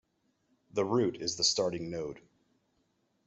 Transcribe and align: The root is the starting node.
The 0.73 0.83
root 0.83 1.17
is 1.21 1.35
the 1.35 1.43
starting 1.43 1.91
node. 1.91 2.21